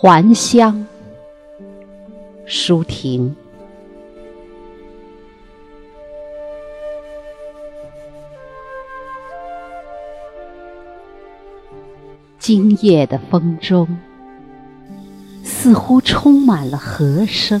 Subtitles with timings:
[0.00, 0.86] 还乡，
[2.46, 3.34] 舒婷。
[12.38, 13.98] 今夜的风中，
[15.42, 17.60] 似乎充满了和声。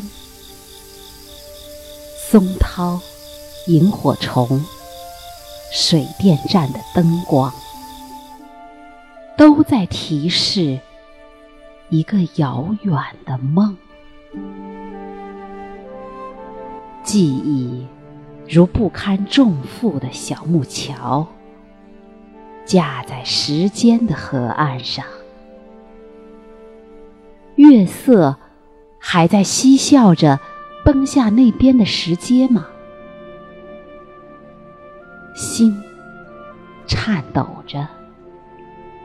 [2.30, 3.00] 松涛、
[3.66, 4.64] 萤火虫、
[5.72, 7.52] 水电站的灯光，
[9.36, 10.78] 都在提示
[11.90, 13.76] 一个遥远的梦。
[17.02, 17.86] 记忆
[18.48, 21.26] 如不堪重负的小木桥。
[22.66, 25.02] 架在时间的河岸上，
[27.56, 28.36] 月色
[28.98, 30.38] 还在嬉笑着
[30.84, 32.66] 奔下那边的石阶吗？
[35.34, 35.82] 心
[36.86, 37.88] 颤抖着，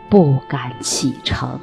[0.09, 1.57] 不敢启程。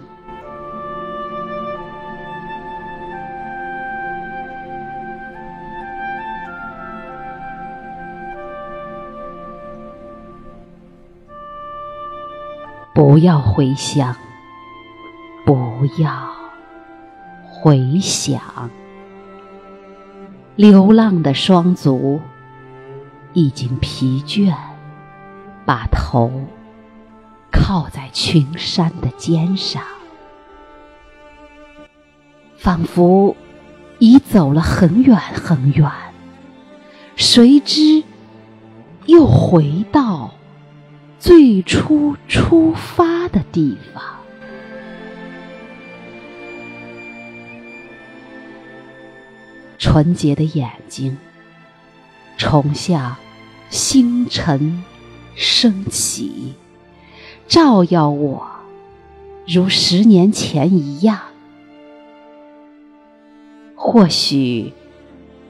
[12.92, 14.16] 不要回乡，
[15.46, 16.30] 不要
[17.48, 18.40] 回想。
[20.56, 22.20] 流浪的双足
[23.32, 24.54] 已经疲倦，
[25.64, 26.30] 把头
[27.50, 29.82] 靠在群山的肩上，
[32.56, 33.36] 仿佛
[34.00, 35.90] 已走了很远很远。
[37.14, 38.02] 谁知
[39.06, 40.32] 又回到。
[41.20, 44.02] 最初出发的地方，
[49.76, 51.18] 纯洁的眼睛，
[52.38, 53.14] 重向
[53.68, 54.82] 星辰
[55.34, 56.54] 升起，
[57.46, 58.46] 照耀我，
[59.46, 61.20] 如十年前一样。
[63.76, 64.72] 或许，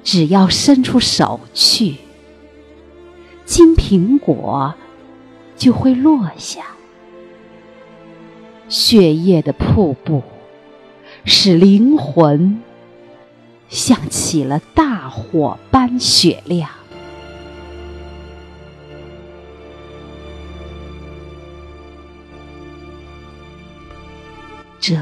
[0.03, 1.95] 只要伸出手去，
[3.45, 4.75] 金苹果。
[5.61, 6.65] 就会落下，
[8.71, 10.23] 血液的瀑布，
[11.27, 12.63] 使灵魂
[13.69, 16.71] 像起了大火般雪亮。
[24.81, 24.97] 这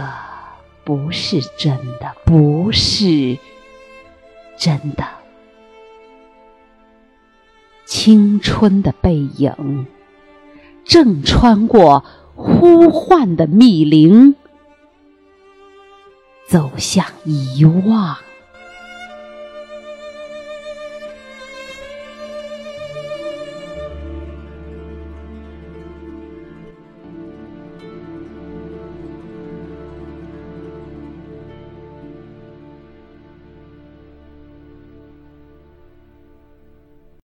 [0.82, 3.38] 不是真的，不是
[4.56, 5.06] 真的，
[7.84, 9.86] 青春的背影。
[10.88, 12.02] 正穿过
[12.34, 14.34] 呼唤的密林，
[16.48, 18.16] 走向遗忘。